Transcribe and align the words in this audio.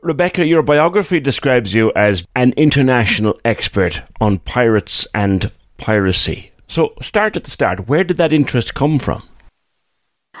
Rebecca, 0.00 0.46
your 0.46 0.62
biography 0.62 1.18
describes 1.18 1.74
you 1.74 1.90
as 1.96 2.24
an 2.36 2.52
international 2.56 3.38
expert 3.44 4.02
on 4.20 4.38
pirates 4.38 5.08
and 5.12 5.50
piracy. 5.76 6.52
So, 6.68 6.94
start 7.02 7.36
at 7.36 7.42
the 7.42 7.50
start. 7.50 7.88
Where 7.88 8.04
did 8.04 8.18
that 8.18 8.32
interest 8.32 8.74
come 8.74 9.00
from? 9.00 9.24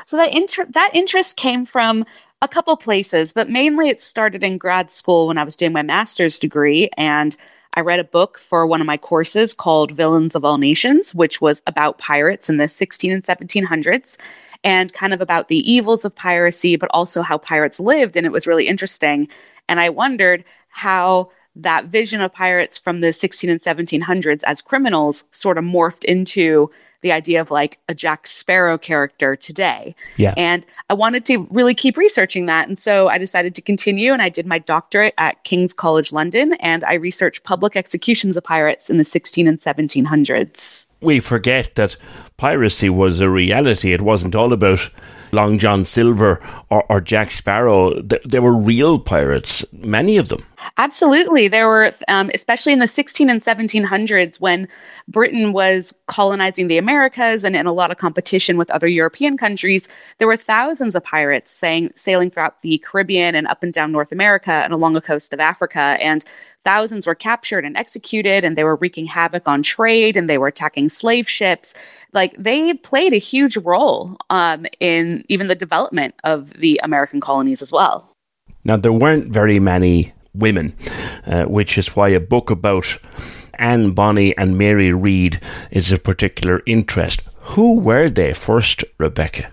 So 0.06 0.16
that 0.18 0.32
inter- 0.32 0.68
that 0.70 0.90
interest 0.94 1.36
came 1.36 1.66
from 1.66 2.06
a 2.40 2.46
couple 2.46 2.76
places, 2.76 3.32
but 3.32 3.50
mainly 3.50 3.88
it 3.88 4.00
started 4.00 4.44
in 4.44 4.58
grad 4.58 4.90
school 4.90 5.26
when 5.26 5.38
I 5.38 5.44
was 5.44 5.56
doing 5.56 5.72
my 5.72 5.82
master's 5.82 6.38
degree 6.38 6.88
and 6.96 7.36
I 7.74 7.80
read 7.80 7.98
a 7.98 8.04
book 8.04 8.38
for 8.38 8.66
one 8.66 8.80
of 8.80 8.86
my 8.86 8.96
courses 8.96 9.54
called 9.54 9.90
Villains 9.90 10.36
of 10.36 10.44
All 10.44 10.58
Nations, 10.58 11.14
which 11.14 11.40
was 11.40 11.62
about 11.66 11.98
pirates 11.98 12.48
in 12.48 12.58
the 12.58 12.68
16 12.68 13.12
and 13.12 13.24
1700s 13.24 14.18
and 14.64 14.92
kind 14.92 15.14
of 15.14 15.20
about 15.20 15.48
the 15.48 15.70
evils 15.70 16.04
of 16.04 16.14
piracy, 16.14 16.76
but 16.76 16.90
also 16.92 17.22
how 17.22 17.38
pirates 17.38 17.78
lived. 17.80 18.16
And 18.16 18.26
it 18.26 18.32
was 18.32 18.46
really 18.46 18.66
interesting. 18.68 19.28
And 19.68 19.80
I 19.80 19.90
wondered 19.90 20.44
how 20.68 21.30
that 21.56 21.86
vision 21.86 22.20
of 22.20 22.32
pirates 22.32 22.78
from 22.78 23.00
the 23.00 23.12
16 23.12 23.50
and 23.50 23.60
1700s 23.60 24.42
as 24.44 24.62
criminals 24.62 25.24
sort 25.32 25.58
of 25.58 25.64
morphed 25.64 26.04
into 26.04 26.70
the 27.00 27.12
idea 27.12 27.40
of 27.40 27.50
like 27.50 27.78
a 27.88 27.94
Jack 27.94 28.26
Sparrow 28.26 28.76
character 28.76 29.36
today. 29.36 29.94
Yeah. 30.16 30.34
And 30.36 30.66
I 30.90 30.94
wanted 30.94 31.24
to 31.26 31.46
really 31.50 31.74
keep 31.74 31.96
researching 31.96 32.46
that. 32.46 32.68
And 32.68 32.78
so 32.78 33.08
I 33.08 33.18
decided 33.18 33.54
to 33.54 33.62
continue 33.62 34.12
and 34.12 34.20
I 34.20 34.28
did 34.28 34.46
my 34.46 34.58
doctorate 34.58 35.14
at 35.18 35.44
King's 35.44 35.72
College 35.72 36.12
London 36.12 36.54
and 36.54 36.84
I 36.84 36.94
researched 36.94 37.44
public 37.44 37.76
executions 37.76 38.36
of 38.36 38.44
pirates 38.44 38.90
in 38.90 38.98
the 38.98 39.04
16 39.04 39.46
and 39.46 39.60
1700s. 39.60 40.86
We 41.00 41.20
forget 41.20 41.76
that 41.76 41.96
piracy 42.36 42.88
was 42.88 43.20
a 43.20 43.30
reality. 43.30 43.92
It 43.92 44.02
wasn't 44.02 44.34
all 44.34 44.52
about 44.52 44.90
Long 45.30 45.58
John 45.58 45.84
Silver 45.84 46.40
or, 46.70 46.84
or 46.90 47.00
Jack 47.00 47.30
Sparrow. 47.30 48.00
There 48.02 48.42
were 48.42 48.56
real 48.56 48.98
pirates, 48.98 49.64
many 49.72 50.16
of 50.16 50.28
them. 50.28 50.44
Absolutely. 50.80 51.48
There 51.48 51.66
were, 51.66 51.90
um, 52.06 52.30
especially 52.32 52.72
in 52.72 52.78
the 52.78 52.86
16 52.86 53.28
and 53.28 53.40
1700s, 53.40 54.40
when 54.40 54.68
Britain 55.08 55.52
was 55.52 55.92
colonizing 56.06 56.68
the 56.68 56.78
Americas 56.78 57.42
and 57.42 57.56
in 57.56 57.66
a 57.66 57.72
lot 57.72 57.90
of 57.90 57.96
competition 57.96 58.56
with 58.56 58.70
other 58.70 58.86
European 58.86 59.36
countries, 59.36 59.88
there 60.18 60.28
were 60.28 60.36
thousands 60.36 60.94
of 60.94 61.02
pirates 61.02 61.50
saying, 61.50 61.90
sailing 61.96 62.30
throughout 62.30 62.62
the 62.62 62.78
Caribbean 62.78 63.34
and 63.34 63.48
up 63.48 63.64
and 63.64 63.72
down 63.72 63.90
North 63.90 64.12
America 64.12 64.52
and 64.52 64.72
along 64.72 64.92
the 64.92 65.00
coast 65.00 65.32
of 65.32 65.40
Africa. 65.40 65.80
And 65.80 66.24
thousands 66.62 67.08
were 67.08 67.16
captured 67.16 67.64
and 67.64 67.76
executed, 67.76 68.44
and 68.44 68.56
they 68.56 68.62
were 68.62 68.76
wreaking 68.76 69.06
havoc 69.06 69.48
on 69.48 69.64
trade 69.64 70.16
and 70.16 70.30
they 70.30 70.38
were 70.38 70.46
attacking 70.46 70.90
slave 70.90 71.28
ships. 71.28 71.74
Like 72.12 72.36
they 72.36 72.72
played 72.74 73.14
a 73.14 73.18
huge 73.18 73.56
role 73.56 74.16
um, 74.30 74.64
in 74.78 75.24
even 75.28 75.48
the 75.48 75.56
development 75.56 76.14
of 76.22 76.50
the 76.50 76.80
American 76.84 77.20
colonies 77.20 77.62
as 77.62 77.72
well. 77.72 78.14
Now, 78.62 78.76
there 78.76 78.92
weren't 78.92 79.32
very 79.32 79.58
many 79.58 80.12
women, 80.34 80.74
uh, 81.26 81.44
which 81.44 81.78
is 81.78 81.96
why 81.96 82.08
a 82.08 82.20
book 82.20 82.50
about 82.50 82.98
Anne 83.54 83.90
Bonny 83.90 84.36
and 84.36 84.56
Mary 84.56 84.92
Read 84.92 85.40
is 85.70 85.92
of 85.92 86.04
particular 86.04 86.62
interest. 86.66 87.22
Who 87.54 87.80
were 87.80 88.08
they 88.08 88.32
first, 88.34 88.84
Rebecca? 88.98 89.50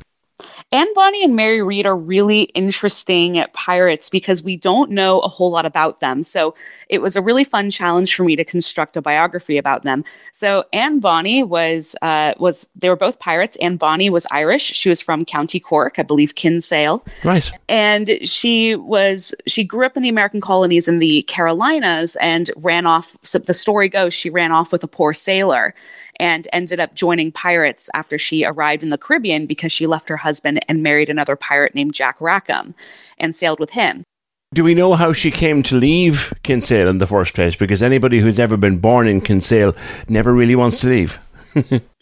Anne 0.76 0.94
Bonny 0.94 1.24
and 1.24 1.38
Mary 1.38 1.62
Read 1.62 1.86
are 1.86 1.96
really 1.96 2.42
interesting 2.42 3.42
pirates 3.54 4.10
because 4.10 4.44
we 4.44 4.58
don't 4.58 4.92
know 4.92 5.22
a 5.22 5.30
whole 5.30 5.50
lot 5.50 5.66
about 5.66 6.02
them. 6.02 6.22
So 6.22 6.54
it 6.90 7.02
was 7.02 7.16
a 7.16 7.22
really 7.22 7.46
fun 7.46 7.70
challenge 7.70 8.14
for 8.14 8.26
me 8.26 8.36
to 8.36 8.44
construct 8.44 8.98
a 8.98 9.02
biography 9.02 9.58
about 9.58 9.84
them. 9.84 10.04
So 10.34 10.66
Anne 10.74 11.00
Bonny 11.00 11.44
was 11.44 11.96
uh, 12.02 12.34
was 12.38 12.68
they 12.76 12.90
were 12.90 12.98
both 12.98 13.20
pirates. 13.20 13.56
Anne 13.56 13.78
Bonny 13.78 14.10
was 14.10 14.28
Irish. 14.30 14.64
She 14.64 14.90
was 14.90 15.02
from 15.02 15.24
County 15.24 15.62
Cork, 15.62 15.98
I 15.98 16.04
believe 16.04 16.36
Kinsale. 16.36 17.06
Right. 17.24 17.50
And 17.70 18.10
she 18.24 18.76
was 18.76 19.34
she 19.48 19.64
grew 19.64 19.86
up 19.86 19.96
in 19.96 20.04
the 20.04 20.10
American 20.10 20.42
colonies 20.42 20.90
in 20.90 21.00
the 21.00 21.22
Carolinas 21.22 22.18
and 22.18 22.52
ran 22.58 22.86
off. 22.86 23.16
So 23.24 23.40
the 23.40 23.54
story 23.54 23.88
goes 23.88 24.14
she 24.14 24.30
ran 24.30 24.52
off 24.52 24.74
with 24.74 24.84
a 24.84 24.90
poor 24.90 25.14
sailor 25.14 25.74
and 26.20 26.48
ended 26.54 26.80
up 26.80 26.94
joining 26.94 27.32
pirates 27.32 27.90
after 27.94 28.18
she 28.18 28.46
arrived 28.46 28.84
in 28.84 28.90
the 28.90 28.98
Caribbean 28.98 29.46
because 29.46 29.72
she 29.72 29.88
left 29.88 30.10
her 30.10 30.18
husband 30.18 30.64
and 30.68 30.84
married 30.84 31.10
another 31.10 31.36
pirate 31.36 31.76
named 31.76 31.94
Jack 31.94 32.20
Rackham 32.20 32.76
and 33.18 33.36
sailed 33.36 33.60
with 33.60 33.72
him. 33.72 34.04
Do 34.54 34.64
we 34.64 34.76
know 34.76 34.94
how 34.94 35.12
she 35.12 35.32
came 35.32 35.64
to 35.64 35.76
leave 35.76 36.34
Kinsale 36.44 36.88
in 36.88 37.00
the 37.00 37.08
first 37.08 37.34
place? 37.36 37.56
Because 37.56 37.84
anybody 37.84 38.20
who's 38.20 38.40
ever 38.40 38.56
been 38.56 38.78
born 38.78 39.08
in 39.08 39.20
Kinsale 39.20 39.76
never 40.08 40.34
really 40.34 40.56
wants 40.56 40.78
to 40.78 40.88
leave. 40.88 41.20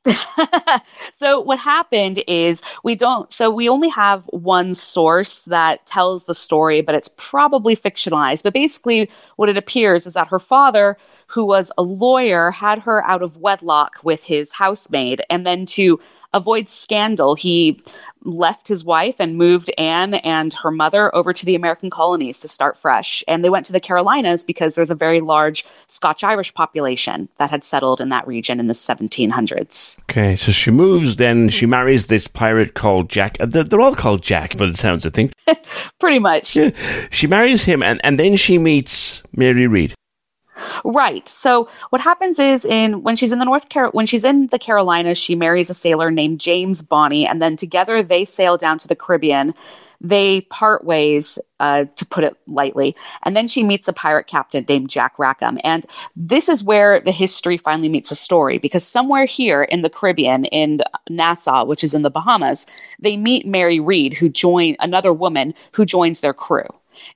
so 1.13 1.39
what 1.39 1.59
happened 1.59 2.21
is 2.27 2.61
we 2.83 2.95
don't 2.95 3.31
so 3.31 3.49
we 3.49 3.69
only 3.69 3.87
have 3.87 4.23
one 4.25 4.73
source 4.73 5.45
that 5.45 5.85
tells 5.85 6.25
the 6.25 6.35
story 6.35 6.81
but 6.81 6.93
it's 6.95 7.09
probably 7.15 7.75
fictionalized 7.75 8.43
but 8.43 8.53
basically 8.53 9.09
what 9.37 9.47
it 9.47 9.55
appears 9.55 10.05
is 10.05 10.15
that 10.15 10.27
her 10.27 10.39
father 10.39 10.97
who 11.33 11.45
was 11.45 11.71
a 11.77 11.81
lawyer 11.81 12.51
had 12.51 12.79
her 12.79 13.03
out 13.05 13.23
of 13.23 13.37
wedlock 13.37 13.95
with 14.03 14.23
his 14.23 14.51
housemaid 14.51 15.21
and 15.31 15.47
then 15.47 15.65
to 15.65 15.99
avoid 16.33 16.69
scandal 16.69 17.33
he 17.33 17.81
left 18.23 18.67
his 18.67 18.83
wife 18.83 19.15
and 19.19 19.35
moved 19.37 19.71
Anne 19.77 20.13
and 20.15 20.53
her 20.53 20.71
mother 20.71 21.13
over 21.15 21.33
to 21.33 21.45
the 21.45 21.55
American 21.55 21.89
colonies 21.89 22.39
to 22.39 22.47
start 22.47 22.77
fresh. 22.77 23.23
And 23.27 23.43
they 23.43 23.49
went 23.49 23.65
to 23.65 23.73
the 23.73 23.79
Carolinas 23.79 24.43
because 24.43 24.75
there's 24.75 24.91
a 24.91 24.95
very 24.95 25.19
large 25.19 25.65
Scotch 25.87 26.23
Irish 26.23 26.53
population 26.53 27.27
that 27.37 27.49
had 27.49 27.63
settled 27.63 27.99
in 27.99 28.09
that 28.09 28.27
region 28.27 28.59
in 28.59 28.67
the 28.67 28.73
1700s. 28.73 29.99
Okay, 30.03 30.35
so 30.35 30.51
she 30.51 30.71
moves, 30.71 31.17
then 31.17 31.49
she 31.49 31.65
marries 31.65 32.05
this 32.05 32.27
pirate 32.27 32.73
called 32.75 33.09
Jack. 33.09 33.37
Uh, 33.39 33.45
they're, 33.45 33.81
all 33.81 33.95
called 33.95 34.21
Jack, 34.21 34.55
but 34.57 34.69
it 34.69 34.75
sounds, 34.75 35.05
I 35.05 35.09
think. 35.09 35.33
Pretty 35.99 36.19
much. 36.19 36.55
Yeah. 36.55 36.69
She 37.11 37.27
marries 37.27 37.63
him, 37.63 37.83
and, 37.83 37.99
and 38.03 38.19
then 38.19 38.37
she 38.37 38.57
meets 38.57 39.23
Mary 39.33 39.67
Read. 39.67 39.93
Right. 40.83 41.27
So 41.27 41.69
what 41.89 42.01
happens 42.01 42.39
is 42.39 42.65
in 42.65 43.03
when 43.03 43.15
she's 43.15 43.31
in 43.31 43.39
the 43.39 43.45
North 43.45 43.69
Car- 43.69 43.89
when 43.91 44.05
she's 44.05 44.23
in 44.23 44.47
the 44.47 44.59
Carolinas, 44.59 45.17
she 45.17 45.35
marries 45.35 45.69
a 45.69 45.73
sailor 45.73 46.11
named 46.11 46.39
James 46.39 46.81
Bonny, 46.81 47.27
and 47.27 47.41
then 47.41 47.55
together 47.55 48.03
they 48.03 48.25
sail 48.25 48.57
down 48.57 48.77
to 48.79 48.87
the 48.87 48.95
Caribbean. 48.95 49.53
They 50.05 50.41
part 50.41 50.83
ways, 50.83 51.39
uh, 51.61 51.85
to 51.95 52.05
put 52.05 52.25
it 52.25 52.35
lightly, 52.45 52.97
and 53.23 53.37
then 53.37 53.47
she 53.47 53.63
meets 53.63 53.87
a 53.87 53.93
pirate 53.93 54.27
captain 54.27 54.65
named 54.67 54.89
Jack 54.89 55.17
Rackham. 55.17 55.57
And 55.63 55.85
this 56.15 56.49
is 56.49 56.61
where 56.61 56.99
the 56.99 57.11
history 57.11 57.55
finally 57.57 57.87
meets 57.87 58.09
the 58.09 58.15
story, 58.15 58.57
because 58.57 58.85
somewhere 58.85 59.23
here 59.25 59.63
in 59.63 59.79
the 59.79 59.89
Caribbean, 59.89 60.43
in 60.43 60.81
Nassau, 61.09 61.63
which 61.63 61.85
is 61.85 61.93
in 61.93 62.01
the 62.01 62.09
Bahamas, 62.09 62.67
they 62.99 63.15
meet 63.15 63.45
Mary 63.45 63.79
Read, 63.79 64.13
who 64.13 64.27
join 64.27 64.75
another 64.79 65.13
woman 65.13 65.53
who 65.71 65.85
joins 65.85 66.19
their 66.19 66.33
crew. 66.33 66.67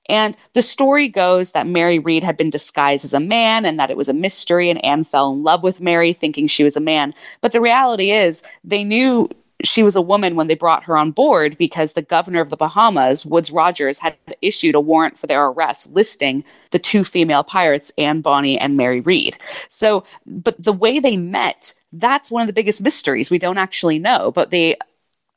And 0.08 0.36
the 0.54 0.62
story 0.62 1.10
goes 1.10 1.52
that 1.52 1.68
Mary 1.68 2.00
Read 2.00 2.24
had 2.24 2.38
been 2.38 2.50
disguised 2.50 3.06
as 3.06 3.14
a 3.14 3.20
man 3.20 3.66
and 3.66 3.80
that 3.80 3.90
it 3.90 3.98
was 3.98 4.10
a 4.10 4.14
mystery, 4.14 4.70
and 4.70 4.84
Anne 4.86 5.04
fell 5.04 5.32
in 5.34 5.44
love 5.44 5.64
with 5.64 5.82
Mary 5.82 6.14
thinking 6.14 6.48
she 6.48 6.64
was 6.64 6.78
a 6.78 6.82
man. 6.82 7.14
But 7.42 7.52
the 7.52 7.62
reality 7.62 8.12
is, 8.12 8.44
they 8.64 8.84
knew 8.84 9.30
she 9.64 9.84
was 9.84 9.96
a 9.96 10.02
woman 10.02 10.36
when 10.36 10.48
they 10.48 10.56
brought 10.56 10.84
her 10.84 10.98
on 10.98 11.12
board 11.12 11.58
because 11.58 11.94
the 11.94 12.02
governor 12.02 12.42
of 12.42 12.50
the 12.50 12.58
Bahamas, 12.58 13.26
Woodes 13.26 13.52
Rogers, 13.52 13.98
had 13.98 14.16
issued 14.42 14.76
a 14.76 14.80
warrant 14.80 15.18
for 15.18 15.28
their 15.28 15.46
arrest 15.46 15.92
listing 15.94 16.44
the 16.72 16.80
two 16.80 17.04
female 17.04 17.44
pirates, 17.44 17.92
Anne 17.98 18.22
Bonny 18.22 18.60
and 18.60 18.78
Mary 18.78 19.02
Read. 19.02 19.38
So, 19.70 20.04
but 20.26 20.62
the 20.62 20.74
way 20.74 21.00
they 21.00 21.18
met, 21.18 21.74
that's 21.92 22.30
one 22.30 22.42
of 22.42 22.48
the 22.48 22.54
biggest 22.54 22.82
mysteries. 22.82 23.32
We 23.32 23.40
don't 23.40 23.58
actually 23.58 24.00
know, 24.00 24.32
but 24.32 24.52
they 24.52 24.78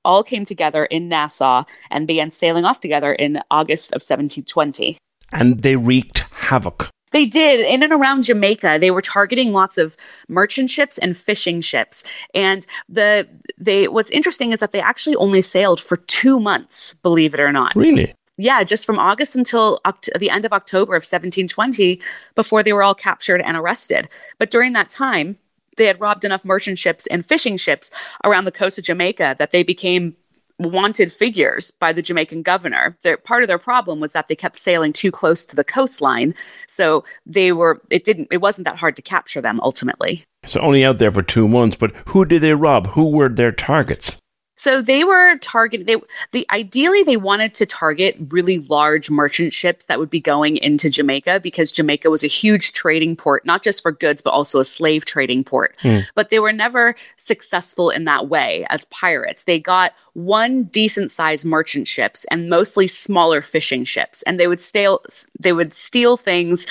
all 0.05 0.23
came 0.23 0.45
together 0.45 0.85
in 0.85 1.09
Nassau 1.09 1.65
and 1.91 2.07
began 2.07 2.31
sailing 2.31 2.65
off 2.65 2.81
together 2.81 3.13
in 3.13 3.41
August 3.51 3.93
of 3.93 4.03
1720. 4.03 4.99
And 5.33 5.61
they 5.61 5.77
wreaked 5.77 6.21
havoc. 6.33 6.91
They 7.13 7.27
did 7.27 7.61
in 7.61 7.83
and 7.83 7.93
around 7.93 8.23
Jamaica. 8.23 8.79
They 8.81 8.91
were 8.91 9.03
targeting 9.03 9.53
lots 9.53 9.79
of 9.79 9.97
merchant 10.29 10.71
ships 10.71 10.99
and 10.99 11.17
fishing 11.17 11.61
ships. 11.61 12.05
And 12.35 12.65
the 12.89 13.29
they 13.59 13.89
what's 13.89 14.11
interesting 14.11 14.53
is 14.53 14.61
that 14.61 14.73
they 14.73 14.81
actually 14.81 15.17
only 15.17 15.43
sailed 15.43 15.81
for 15.81 15.97
2 15.97 16.39
months, 16.39 16.95
believe 16.95 17.35
it 17.35 17.41
or 17.41 17.53
not. 17.53 17.75
Really? 17.75 18.15
Yeah, 18.37 18.65
just 18.65 18.87
from 18.87 18.99
August 18.99 19.37
until 19.37 19.81
Oct- 19.85 20.19
the 20.19 20.31
end 20.31 20.47
of 20.47 20.53
October 20.53 20.95
of 20.95 21.03
1720 21.03 22.01
before 22.35 22.63
they 22.63 22.73
were 22.73 22.83
all 22.83 22.95
captured 22.95 23.43
and 23.43 23.57
arrested. 23.57 24.09
But 24.39 24.51
during 24.51 24.73
that 24.73 24.89
time, 24.89 25.37
they 25.77 25.87
had 25.87 26.01
robbed 26.01 26.25
enough 26.25 26.45
merchant 26.45 26.79
ships 26.79 27.07
and 27.07 27.25
fishing 27.25 27.57
ships 27.57 27.91
around 28.25 28.45
the 28.45 28.53
coast 28.53 28.79
of 28.79 28.85
Jamaica 28.85 29.37
that 29.39 29.51
they 29.51 29.63
became 29.63 30.17
wanted 30.61 31.13
figures 31.13 31.71
by 31.71 31.93
the 31.93 32.03
Jamaican 32.03 32.43
governor. 32.43 32.97
Their, 33.03 33.17
part 33.17 33.43
of 33.43 33.49
their 33.49 33.59
problem 33.59 34.01
was 34.01 34.13
that 34.13 34.29
they 34.29 34.37
kept 34.37 34.57
sailing 34.57 34.93
too 34.93 35.11
close 35.11 35.45
to 35.47 35.57
the 35.57 35.65
coastline, 35.65 36.35
so 36.67 37.05
they 37.27 37.53
were 37.53 37.81
it 37.91 38.05
didn't 38.05 38.29
it 38.31 38.39
wasn't 38.39 38.67
that 38.67 38.77
hard 38.77 38.97
to 38.97 39.03
capture 39.03 39.41
them 39.41 39.59
ultimately. 39.63 40.25
So 40.45 40.61
only 40.61 40.85
out 40.85 40.99
there 40.99 41.11
for 41.11 41.23
two 41.23 41.49
months, 41.49 41.77
but 41.77 41.93
who 42.09 42.25
did 42.25 42.43
they 42.43 42.55
rob? 42.55 42.89
Who 42.89 43.11
were 43.11 43.29
their 43.29 43.53
targets? 43.53 44.19
So 44.61 44.83
they 44.83 45.05
were 45.05 45.39
targeted. 45.39 45.87
They 45.87 45.97
the 46.33 46.47
ideally 46.51 47.03
they 47.03 47.17
wanted 47.17 47.55
to 47.55 47.67
target 47.67 48.19
really 48.29 48.59
large 48.59 49.09
merchant 49.09 49.55
ships 49.55 49.87
that 49.87 49.99
would 49.99 50.11
be 50.11 50.21
going 50.21 50.59
into 50.59 50.91
Jamaica 50.91 51.41
because 51.43 51.73
Jamaica 51.73 52.11
was 52.11 52.25
a 52.25 52.27
huge 52.27 52.75
trading 52.75 53.17
port, 53.17 53.47
not 53.47 53.63
just 53.63 53.81
for 53.81 53.91
goods 53.91 54.21
but 54.21 54.33
also 54.33 54.61
a 54.61 54.65
slave 54.67 55.07
trading 55.07 55.45
port. 55.45 55.79
Hmm. 55.81 56.01
But 56.15 56.29
they 56.29 56.41
were 56.41 56.53
never 56.53 56.95
successful 57.17 57.89
in 57.89 58.05
that 58.05 58.29
way 58.29 58.67
as 58.69 58.85
pirates. 58.85 59.45
They 59.45 59.61
got 59.61 59.95
one 60.13 60.65
decent 60.65 61.11
sized 61.11 61.47
merchant 61.47 61.89
ships 61.89 62.27
and 62.31 62.51
mostly 62.51 62.87
smaller 62.87 63.41
fishing 63.41 63.85
ships, 63.85 64.23
and 64.25 64.39
they 64.39 64.47
would 64.47 64.61
steal 64.61 65.03
they 65.39 65.55
would 65.55 65.73
steal 65.73 66.19
things 66.19 66.67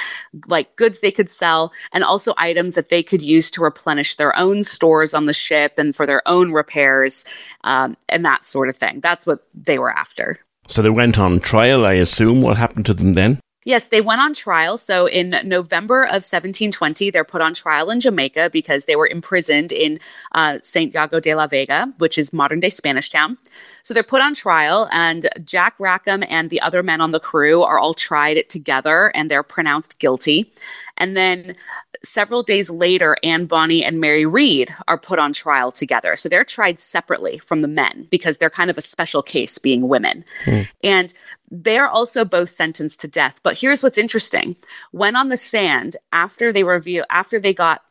like 0.48 0.76
goods 0.76 1.00
they 1.00 1.12
could 1.12 1.32
sell 1.32 1.74
and 1.92 2.04
also 2.04 2.36
items 2.38 2.76
that 2.76 2.90
they 2.90 3.02
could 3.02 3.24
use 3.24 3.50
to 3.50 3.64
replenish 3.64 4.16
their 4.16 4.38
own 4.38 4.62
stores 4.62 5.16
on 5.16 5.26
the 5.26 5.34
ship 5.34 5.80
and 5.80 5.96
for 5.96 6.06
their 6.06 6.22
own 6.28 6.52
repairs 6.52 7.26
uh, 7.64 7.79
um, 7.80 7.98
and 8.08 8.26
that 8.26 8.44
sort 8.44 8.70
of 8.70 8.78
thing. 8.78 9.00
That's 9.02 9.26
what 9.26 9.46
they 9.54 9.80
were 9.80 9.92
after. 9.92 10.40
So 10.68 10.82
they 10.82 10.90
went 10.90 11.18
on 11.18 11.40
trial, 11.40 11.86
I 11.86 11.94
assume. 11.94 12.42
What 12.42 12.58
happened 12.58 12.86
to 12.88 12.94
them 12.94 13.14
then? 13.14 13.40
Yes, 13.66 13.88
they 13.88 14.02
went 14.02 14.22
on 14.22 14.34
trial. 14.34 14.78
So 14.78 15.08
in 15.08 15.36
November 15.44 16.04
of 16.04 16.24
1720, 16.24 17.12
they're 17.12 17.26
put 17.26 17.42
on 17.42 17.54
trial 17.54 17.92
in 17.92 18.00
Jamaica 18.00 18.50
because 18.52 18.86
they 18.86 18.96
were 18.96 19.08
imprisoned 19.08 19.72
in 19.72 20.00
uh, 20.34 20.60
Santiago 20.62 21.20
de 21.20 21.36
la 21.36 21.48
Vega, 21.48 21.94
which 21.98 22.18
is 22.18 22.32
modern 22.32 22.62
day 22.62 22.70
Spanish 22.70 23.10
Town. 23.10 23.38
So 23.84 23.94
they're 23.94 24.04
put 24.04 24.22
on 24.22 24.34
trial, 24.34 24.88
and 24.92 25.28
Jack 25.44 25.76
Rackham 25.78 26.24
and 26.28 26.50
the 26.50 26.62
other 26.62 26.84
men 26.84 27.02
on 27.02 27.12
the 27.12 27.20
crew 27.20 27.64
are 27.64 27.78
all 27.78 27.94
tried 27.94 28.48
together 28.48 29.12
and 29.14 29.30
they're 29.30 29.44
pronounced 29.44 30.00
guilty. 30.00 30.52
And 30.98 31.16
then 31.16 31.56
several 32.04 32.44
days 32.44 32.70
later, 32.70 33.18
Anne 33.24 33.46
Bonny 33.46 33.84
and 33.84 34.00
Mary 34.00 34.26
Read 34.26 34.74
are 34.88 34.98
put 34.98 35.20
on 35.20 35.34
trial 35.34 35.72
together. 35.72 36.16
So 36.16 36.30
they're 36.30 36.44
tried 36.44 36.80
separately 36.80 37.38
from 37.38 37.62
the 37.62 37.68
men 37.68 38.08
because 38.10 38.38
they're 38.38 38.50
kind 38.50 38.70
of 38.70 38.78
a 38.78 38.82
special 38.82 39.22
case 39.22 39.58
being 39.58 39.88
women. 39.88 40.26
Hmm. 40.44 40.62
And 40.84 41.14
they're 41.52 41.88
also 41.88 42.26
both 42.26 42.50
sentenced 42.50 43.02
to 43.02 43.08
death. 43.08 43.42
But 43.44 43.60
here's 43.60 43.84
what's 43.84 43.98
interesting. 43.98 44.56
When 44.92 45.16
on 45.16 45.30
the 45.30 45.38
stand, 45.38 45.98
after 46.12 46.54
they 46.54 46.64
reveal 46.64 47.06
after 47.10 47.40
they 47.40 47.54
got 47.54 47.82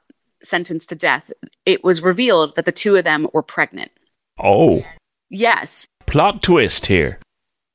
sentenced 0.43 0.91
to 0.91 0.95
death, 0.95 1.33
it 1.67 1.83
was 1.83 2.03
revealed 2.03 2.55
that 2.57 2.65
the 2.65 2.73
two 2.73 2.97
of 2.97 3.05
them 3.05 3.29
were 3.33 3.43
pregnant. 3.43 3.91
Oh, 4.39 4.85
Yes, 5.31 5.87
plot 6.07 6.43
twist 6.43 6.87
here. 6.87 7.19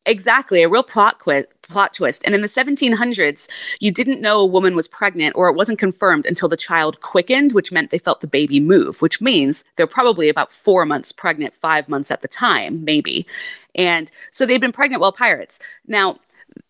Exactly, 0.06 0.64
a 0.64 0.70
real 0.70 0.84
plot 0.84 1.20
quit 1.20 1.53
plot 1.74 1.94
twist. 1.94 2.24
And 2.26 2.34
in 2.34 2.42
the 2.42 2.48
1700s, 2.48 3.50
you 3.80 3.92
didn't 3.92 4.22
know 4.22 4.40
a 4.40 4.46
woman 4.46 4.76
was 4.76 4.88
pregnant 4.88 5.36
or 5.36 5.50
it 5.50 5.56
wasn't 5.56 5.80
confirmed 5.80 6.26
until 6.26 6.48
the 6.48 6.56
child 6.56 7.02
quickened, 7.02 7.52
which 7.52 7.72
meant 7.72 7.90
they 7.92 7.98
felt 7.98 8.22
the 8.22 8.28
baby 8.28 8.60
move, 8.60 9.02
which 9.02 9.20
means 9.20 9.66
they're 9.76 9.88
probably 9.88 10.30
about 10.30 10.52
4 10.52 10.86
months 10.86 11.12
pregnant, 11.12 11.54
5 11.54 11.90
months 11.90 12.12
at 12.12 12.22
the 12.22 12.28
time, 12.28 12.86
maybe. 12.86 13.26
And 13.76 14.10
so 14.32 14.46
they'd 14.46 14.62
been 14.62 14.72
pregnant 14.72 15.02
while 15.02 15.12
pirates. 15.12 15.60
Now, 15.88 16.20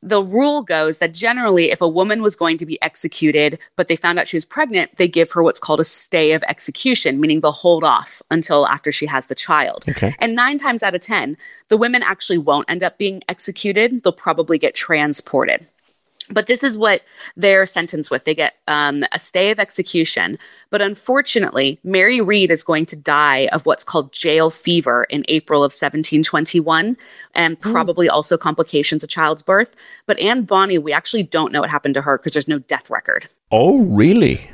the 0.02 0.22
rule 0.22 0.64
goes 0.64 0.98
that 1.00 1.14
generally, 1.14 1.72
if 1.72 1.82
a 1.82 1.88
woman 1.88 2.22
was 2.22 2.36
going 2.36 2.58
to 2.58 2.66
be 2.66 2.82
executed, 2.82 3.60
but 3.76 3.88
they 3.88 3.96
found 3.96 4.20
out 4.20 4.28
she 4.28 4.38
was 4.38 4.46
pregnant, 4.46 4.96
they 4.98 5.08
give 5.08 5.32
her 5.32 5.44
what's 5.44 5.60
called 5.60 5.80
a 5.80 5.86
stay 5.86 6.34
of 6.34 6.44
execution, 6.44 7.22
meaning 7.22 7.40
they'll 7.40 7.52
hold 7.52 7.84
off 7.84 8.22
until 8.30 8.68
after 8.68 8.92
she 8.92 9.06
has 9.06 9.28
the 9.28 9.36
child. 9.36 9.86
Okay. 9.88 10.14
And 10.20 10.36
nine 10.36 10.58
times 10.58 10.84
out 10.84 10.96
of 10.96 11.02
10, 11.02 11.38
the 11.70 11.78
women 11.78 12.04
actually 12.04 12.38
won't 12.38 12.70
end 12.70 12.84
up 12.84 12.98
being 12.98 13.24
executed. 13.30 14.04
They'll 14.04 14.14
probably 14.14 14.58
get 14.58 14.76
transported. 14.76 15.66
But 16.30 16.48
this 16.48 16.64
is 16.64 16.78
what 16.78 17.02
they're 17.36 17.66
sentenced 17.66 18.10
with. 18.10 18.24
They 18.24 18.36
get 18.36 18.54
um, 18.68 19.04
a 19.12 19.20
stay 19.20 19.52
of 19.52 19.60
execution. 19.60 20.40
But 20.70 20.82
unfortunately, 20.82 21.80
Mary 21.84 22.22
Read 22.22 22.50
is 22.50 22.64
going 22.64 22.86
to 22.88 22.96
die 22.96 23.50
of 23.52 23.66
what's 23.66 23.84
called 23.84 24.14
jail 24.14 24.50
fever 24.50 25.04
in 25.04 25.26
April 25.28 25.62
of 25.62 25.74
1721, 25.74 26.98
and 27.36 27.60
probably 27.60 28.10
also 28.10 28.38
complications 28.38 29.04
of 29.04 29.10
child's 29.10 29.44
birth. 29.44 29.76
But 30.06 30.20
Anne 30.20 30.44
Bonny, 30.44 30.78
we 30.78 30.94
actually 30.94 31.24
don't 31.24 31.52
know 31.52 31.62
what 31.62 31.70
happened 31.70 31.96
to 31.96 32.02
her 32.02 32.18
because 32.18 32.34
there's 32.34 32.48
no 32.48 32.60
death 32.60 32.90
record. 32.90 33.28
Oh, 33.52 33.84
really? 33.84 34.50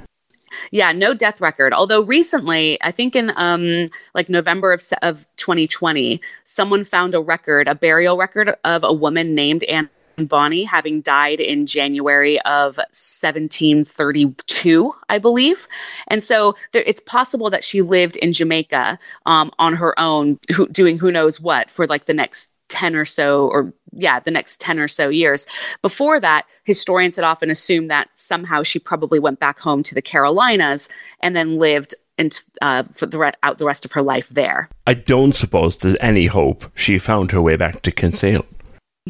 Yeah, 0.72 0.92
no 0.92 1.14
death 1.14 1.42
record. 1.42 1.74
Although 1.74 2.02
recently, 2.02 2.82
I 2.82 2.92
think 2.92 3.16
in 3.16 3.32
um 3.36 3.88
like 4.14 4.30
November 4.30 4.74
of 4.74 4.82
of 5.02 5.26
2020, 5.38 6.22
someone 6.44 6.84
found 6.84 7.16
a 7.16 7.22
record, 7.22 7.68
a 7.68 7.76
burial 7.76 8.18
record 8.18 8.56
of 8.64 8.84
a 8.84 8.92
woman 8.92 9.36
named 9.36 9.64
Anne 9.64 9.90
Bonny 10.26 10.64
having 10.64 11.02
died 11.02 11.40
in 11.40 11.66
January 11.66 12.40
of 12.42 12.78
1732, 12.78 14.96
I 15.08 15.18
believe. 15.20 15.68
And 16.08 16.24
so 16.24 16.56
there, 16.72 16.84
it's 16.86 17.02
possible 17.02 17.52
that 17.52 17.64
she 17.64 17.82
lived 17.82 18.18
in 18.18 18.32
Jamaica 18.32 19.00
um, 19.26 19.52
on 19.60 19.76
her 19.76 19.98
own, 20.00 20.40
who, 20.56 20.68
doing 20.68 20.98
who 20.98 21.12
knows 21.12 21.40
what 21.40 21.70
for 21.70 21.88
like 21.88 22.06
the 22.06 22.14
next 22.14 22.50
10 22.70 22.96
or 22.96 23.06
so, 23.06 23.48
or 23.48 23.74
yeah, 23.94 24.20
the 24.20 24.32
next 24.32 24.62
10 24.62 24.80
or 24.80 24.88
so 24.88 25.10
years. 25.10 25.48
Before 25.82 26.20
that, 26.20 26.46
historians 26.64 27.16
had 27.16 27.26
often 27.26 27.50
assumed 27.50 27.90
that 27.90 28.10
somehow 28.14 28.64
she 28.64 28.80
probably 28.80 29.20
went 29.20 29.40
back 29.40 29.60
home 29.60 29.84
to 29.84 29.96
the 29.96 30.02
Carolinas 30.02 30.88
and 31.20 31.36
then 31.36 31.58
lived 31.58 31.96
in, 32.18 32.30
uh, 32.62 32.84
for 32.94 33.08
the 33.08 33.18
re- 33.18 33.32
out 33.44 33.58
the 33.58 33.66
rest 33.66 33.86
of 33.86 33.92
her 33.94 34.02
life 34.02 34.30
there. 34.30 34.70
I 34.86 34.94
don't 34.94 35.34
suppose 35.34 35.78
there's 35.78 35.96
any 36.00 36.28
hope 36.28 36.72
she 36.76 37.00
found 37.00 37.32
her 37.32 37.42
way 37.42 37.56
back 37.56 37.82
to 37.84 37.92
Kinsale. 37.92 38.46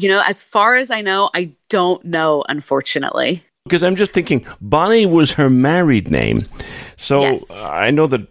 You 0.00 0.08
know, 0.08 0.22
as 0.26 0.42
far 0.42 0.76
as 0.76 0.90
I 0.90 1.02
know, 1.02 1.30
I 1.34 1.52
don't 1.68 2.02
know, 2.04 2.42
unfortunately. 2.48 3.42
Because 3.64 3.82
I'm 3.82 3.96
just 3.96 4.12
thinking, 4.12 4.46
Bonny 4.60 5.04
was 5.04 5.32
her 5.32 5.50
married 5.50 6.10
name. 6.10 6.42
So 6.96 7.20
Yes. 7.20 7.62
Uh, 7.62 7.68
I 7.68 7.90
know 7.90 8.06
that 8.06 8.26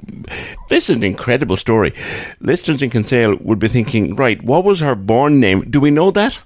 this 0.70 0.90
is 0.90 0.98
an 0.98 1.04
incredible 1.04 1.56
story. 1.56 1.94
Listeners 2.40 2.82
in 2.82 2.90
Kinsale 2.90 3.36
would 3.42 3.60
be 3.60 3.68
thinking, 3.68 4.16
right, 4.16 4.42
what 4.44 4.64
was 4.64 4.80
her 4.80 4.96
born 4.96 5.40
name? 5.40 5.70
Do 5.70 5.80
we 5.80 5.92
know 5.92 6.10
that? 6.12 6.40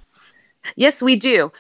Yes, 0.75 1.01
we 1.01 1.15
do. 1.15 1.51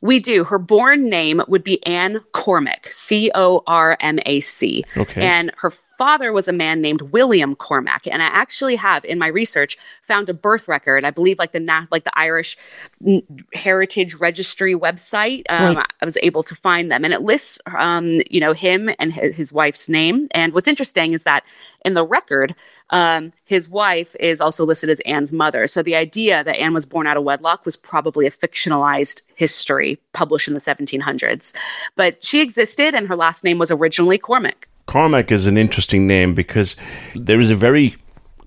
We 0.00 0.18
do. 0.18 0.42
Her 0.42 0.58
born 0.58 1.08
name 1.08 1.40
would 1.46 1.62
be 1.62 1.84
Anne 1.86 2.18
Cormac, 2.32 2.86
C 2.86 3.30
O 3.34 3.62
R 3.68 3.96
M 4.00 4.18
A 4.26 4.40
C. 4.40 4.84
Okay. 4.96 5.22
And 5.24 5.52
her 5.58 5.70
father 5.98 6.32
was 6.32 6.48
a 6.48 6.52
man 6.52 6.80
named 6.80 7.02
William 7.02 7.54
Cormac. 7.54 8.06
And 8.06 8.22
I 8.22 8.26
actually 8.26 8.76
have 8.76 9.04
in 9.04 9.18
my 9.18 9.28
research 9.28 9.76
found 10.02 10.28
a 10.28 10.34
birth 10.34 10.68
record. 10.68 11.04
I 11.04 11.10
believe 11.10 11.38
like 11.38 11.52
the 11.52 11.86
like 11.90 12.04
the 12.04 12.18
Irish 12.18 12.56
Heritage 13.52 14.14
Registry 14.16 14.74
website. 14.74 15.44
Um, 15.48 15.76
Right. 15.76 15.86
I 16.00 16.04
was 16.04 16.18
able 16.22 16.42
to 16.44 16.54
find 16.56 16.90
them, 16.90 17.04
and 17.04 17.14
it 17.14 17.22
lists 17.22 17.60
um, 17.66 18.20
you 18.30 18.40
know 18.40 18.52
him 18.52 18.90
and 18.98 19.12
his 19.12 19.52
wife's 19.52 19.88
name. 19.88 20.28
And 20.32 20.52
what's 20.52 20.68
interesting 20.68 21.12
is 21.12 21.24
that 21.24 21.44
in 21.84 21.94
the 21.94 22.04
record, 22.04 22.54
um, 22.90 23.32
his 23.44 23.68
wife 23.68 24.14
is 24.20 24.40
also 24.40 24.64
listed 24.64 24.90
as 24.90 25.00
Anne's 25.00 25.32
mother. 25.32 25.66
So 25.66 25.82
the 25.82 25.96
idea 25.96 26.44
that 26.44 26.56
Anne 26.56 26.74
was 26.74 26.86
born 26.86 27.06
out 27.06 27.16
of 27.16 27.24
wedlock 27.24 27.64
was 27.64 27.76
probably 27.76 28.26
a 28.26 28.30
fictionalized 28.30 29.22
history 29.34 29.98
published 30.12 30.48
in 30.48 30.54
the 30.54 30.60
1700s. 30.60 31.52
But 31.96 32.22
she 32.24 32.40
existed, 32.40 32.94
and 32.94 33.08
her 33.08 33.16
last 33.16 33.44
name 33.44 33.58
was 33.58 33.70
originally 33.70 34.18
Cormac. 34.18 34.68
Cormac 34.86 35.30
is 35.32 35.46
an 35.46 35.56
interesting 35.56 36.06
name 36.06 36.34
because 36.34 36.76
there 37.14 37.40
is 37.40 37.50
a 37.50 37.54
very 37.54 37.96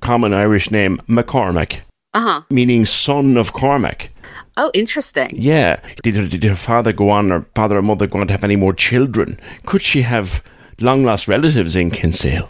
common 0.02 0.34
Irish 0.34 0.70
name, 0.72 1.02
McCormac, 1.08 1.82
Uh 2.14 2.20
huh. 2.22 2.42
meaning 2.50 2.86
son 2.86 3.38
of 3.38 3.54
Cormac. 3.54 4.10
Oh, 4.58 4.72
interesting. 4.74 5.32
Yeah. 5.34 5.80
Did, 6.04 6.30
did 6.30 6.44
her 6.46 6.56
father 6.56 6.94
go 6.94 7.10
on, 7.10 7.32
or 7.32 7.46
father 7.56 7.78
or 7.78 7.82
mother 7.82 8.08
go 8.08 8.20
on 8.20 8.28
to 8.28 8.34
have 8.34 8.44
any 8.44 8.56
more 8.56 8.74
children? 8.74 9.40
Could 9.66 9.82
she 9.82 10.04
have 10.04 10.42
long 10.80 11.04
lost 11.04 11.28
relatives 11.28 11.76
in 11.76 11.92
Kinsale? 11.92 12.50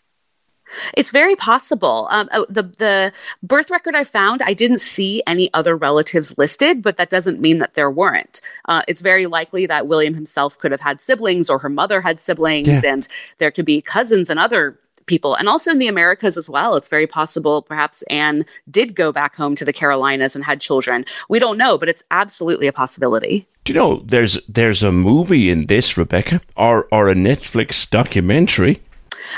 It's 0.93 1.11
very 1.11 1.35
possible. 1.35 2.07
Um, 2.11 2.29
uh, 2.31 2.45
the 2.49 2.63
the 2.63 3.13
birth 3.43 3.69
record 3.71 3.95
I 3.95 4.03
found, 4.03 4.41
I 4.41 4.53
didn't 4.53 4.79
see 4.79 5.23
any 5.25 5.53
other 5.53 5.75
relatives 5.75 6.37
listed, 6.37 6.81
but 6.81 6.97
that 6.97 7.09
doesn't 7.09 7.39
mean 7.39 7.59
that 7.59 7.73
there 7.73 7.89
weren't. 7.91 8.41
Uh, 8.65 8.81
it's 8.87 9.01
very 9.01 9.25
likely 9.25 9.65
that 9.67 9.87
William 9.87 10.13
himself 10.13 10.57
could 10.59 10.71
have 10.71 10.81
had 10.81 11.01
siblings, 11.01 11.49
or 11.49 11.59
her 11.59 11.69
mother 11.69 12.01
had 12.01 12.19
siblings, 12.19 12.67
Yeah. 12.67 12.81
and 12.85 13.07
there 13.37 13.51
could 13.51 13.65
be 13.65 13.81
cousins 13.81 14.29
and 14.29 14.39
other 14.39 14.77
people. 15.05 15.35
And 15.35 15.47
also 15.47 15.69
in 15.69 15.77
the 15.77 15.87
Americas 15.87 16.35
as 16.35 16.49
well. 16.49 16.75
It's 16.75 16.87
very 16.89 17.05
possible 17.05 17.61
perhaps 17.61 18.01
Anne 18.09 18.43
did 18.71 18.95
go 18.95 19.11
back 19.11 19.35
home 19.35 19.55
to 19.55 19.63
the 19.65 19.71
Carolinas 19.71 20.35
and 20.35 20.43
had 20.43 20.59
children. 20.59 21.05
We 21.29 21.37
don't 21.37 21.59
know, 21.59 21.77
but 21.77 21.89
it's 21.89 22.03
absolutely 22.09 22.65
a 22.65 22.73
possibility. 22.73 23.47
Do 23.65 23.73
you 23.73 23.79
know 23.79 24.01
there's 24.03 24.43
there's 24.45 24.81
a 24.81 24.91
movie 24.91 25.49
in 25.51 25.67
this, 25.67 25.95
Rebecca, 25.97 26.41
or 26.55 26.87
or 26.91 27.07
a 27.09 27.13
Netflix 27.13 27.87
documentary? 27.87 28.81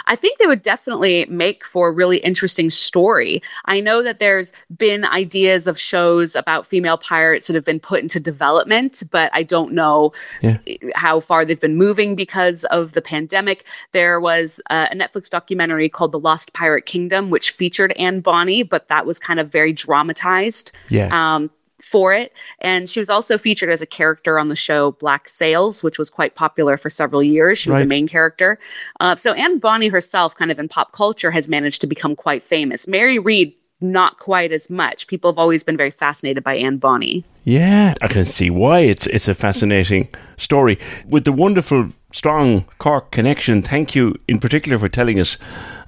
I 0.05 0.15
think 0.15 0.39
they 0.39 0.47
would 0.47 0.61
definitely 0.61 1.25
make 1.25 1.65
for 1.65 1.89
a 1.89 1.91
really 1.91 2.17
interesting 2.17 2.69
story. 2.69 3.41
I 3.65 3.79
know 3.79 4.03
that 4.03 4.19
there's 4.19 4.53
been 4.75 5.05
ideas 5.05 5.67
of 5.67 5.79
shows 5.79 6.35
about 6.35 6.65
female 6.65 6.97
pirates 6.97 7.47
that 7.47 7.55
have 7.55 7.65
been 7.65 7.79
put 7.79 8.01
into 8.01 8.19
development, 8.19 9.03
but 9.11 9.29
I 9.33 9.43
don't 9.43 9.73
know 9.73 10.13
yeah. 10.41 10.57
how 10.95 11.19
far 11.19 11.45
they've 11.45 11.59
been 11.59 11.77
moving 11.77 12.15
because 12.15 12.63
of 12.65 12.91
the 12.91 13.01
pandemic. 13.01 13.65
There 13.91 14.19
was 14.19 14.59
uh, 14.69 14.87
a 14.91 14.95
Netflix 14.95 15.29
documentary 15.29 15.89
called 15.89 16.11
The 16.11 16.19
Lost 16.19 16.53
Pirate 16.53 16.85
Kingdom, 16.85 17.29
which 17.29 17.51
featured 17.51 17.91
Anne 17.93 18.21
Bonny, 18.21 18.63
but 18.63 18.87
that 18.89 19.05
was 19.05 19.19
kind 19.19 19.39
of 19.39 19.51
very 19.51 19.73
dramatized. 19.73 20.71
Yeah. 20.89 21.09
Um, 21.11 21.49
for 21.81 22.13
it. 22.13 22.33
And 22.59 22.89
she 22.89 22.99
was 22.99 23.09
also 23.09 23.37
featured 23.37 23.69
as 23.69 23.81
a 23.81 23.85
character 23.85 24.39
on 24.39 24.49
the 24.49 24.55
show 24.55 24.91
Black 24.91 25.27
Sails, 25.27 25.83
which 25.83 25.99
was 25.99 26.09
quite 26.09 26.35
popular 26.35 26.77
for 26.77 26.89
several 26.89 27.23
years. 27.23 27.59
She 27.59 27.69
was 27.69 27.79
right. 27.79 27.85
a 27.85 27.89
main 27.89 28.07
character. 28.07 28.59
Uh, 28.99 29.15
so 29.15 29.33
Anne 29.33 29.59
Bonny 29.59 29.87
herself, 29.87 30.35
kind 30.35 30.51
of 30.51 30.59
in 30.59 30.67
pop 30.67 30.91
culture, 30.91 31.31
has 31.31 31.47
managed 31.47 31.81
to 31.81 31.87
become 31.87 32.15
quite 32.15 32.43
famous. 32.43 32.87
Mary 32.87 33.19
Read, 33.19 33.53
not 33.79 34.17
quite 34.17 34.51
as 34.51 34.69
much. 34.69 35.07
People 35.07 35.31
have 35.31 35.37
always 35.37 35.63
been 35.63 35.77
very 35.77 35.91
fascinated 35.91 36.43
by 36.43 36.55
Anne 36.55 36.77
Bonny. 36.77 37.23
Yeah, 37.43 37.93
I 38.01 38.07
can 38.07 38.25
see 38.25 38.49
why. 38.49 38.79
It's 38.79 39.07
it's 39.07 39.27
a 39.27 39.35
fascinating 39.35 40.09
story 40.35 40.79
with 41.07 41.25
the 41.25 41.31
wonderful, 41.31 41.89
strong 42.11 42.65
Cork 42.79 43.11
connection. 43.11 43.61
Thank 43.61 43.95
you 43.95 44.15
in 44.27 44.39
particular 44.39 44.79
for 44.79 44.89
telling 44.89 45.19
us 45.19 45.37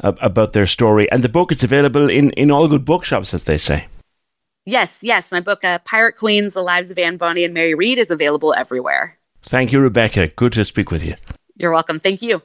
uh, 0.02 0.14
about 0.22 0.54
their 0.54 0.68
story. 0.68 1.12
And 1.12 1.24
the 1.24 1.30
book 1.30 1.52
is 1.52 1.64
available 1.64 2.10
in, 2.10 2.30
in 2.32 2.52
all 2.52 2.68
good 2.68 2.86
bookshops, 2.86 3.34
as 3.34 3.46
they 3.46 3.58
say. 3.58 3.88
Yes, 4.70 5.04
yes. 5.04 5.32
My 5.32 5.40
book, 5.40 5.64
uh, 5.64 5.80
Pirate 5.80 6.16
Queens 6.16 6.54
The 6.54 6.62
Lives 6.62 6.92
of 6.92 7.00
Anne 7.00 7.18
Bonny 7.18 7.44
and 7.44 7.56
Mary 7.56 7.74
Read, 7.74 7.98
is 7.98 8.12
available 8.12 8.54
everywhere. 8.54 9.18
Thank 9.42 9.72
you, 9.72 9.80
Rebecca. 9.80 10.28
Good 10.28 10.54
to 10.54 10.64
speak 10.64 10.92
with 10.92 11.04
you. 11.04 11.16
You're 11.56 11.72
welcome. 11.72 12.00
Thank 12.00 12.22
you. 12.22 12.42